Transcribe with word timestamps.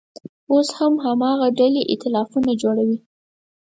اوس 0.51 0.67
هم 0.77 0.93
هماغه 1.05 1.47
ډلې 1.59 1.81
اییتلافونه 1.91 2.51
جوړوي. 2.61 2.97